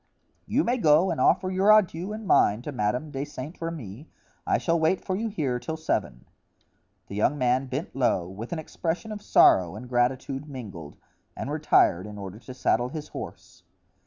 "You 0.47 0.63
may 0.63 0.77
go 0.77 1.11
and 1.11 1.21
offer 1.21 1.51
your 1.51 1.71
adieux 1.71 2.11
and 2.11 2.25
mine 2.25 2.63
to 2.63 2.71
Madame 2.71 3.11
de 3.11 3.23
Saint 3.23 3.61
Remy. 3.61 4.07
I 4.47 4.57
shall 4.57 4.79
wait 4.79 5.05
for 5.05 5.15
you 5.15 5.27
here 5.27 5.59
till 5.59 5.77
seven." 5.77 6.25
The 7.05 7.13
young 7.13 7.37
man 7.37 7.67
bent 7.67 7.95
low, 7.95 8.27
with 8.27 8.51
an 8.51 8.57
expression 8.57 9.11
of 9.11 9.21
sorrow 9.21 9.75
and 9.75 9.87
gratitude 9.87 10.49
mingled, 10.49 10.97
and 11.37 11.51
retired 11.51 12.07
in 12.07 12.17
order 12.17 12.39
to 12.39 12.53
saddle 12.55 12.89
his 12.89 13.09
horse. 13.09 13.61